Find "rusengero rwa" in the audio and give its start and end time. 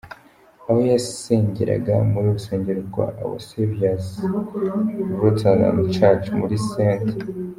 2.25-3.05